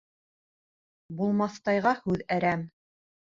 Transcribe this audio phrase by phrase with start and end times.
[1.19, 2.65] Булмаҫтайға һүҙ әрәм.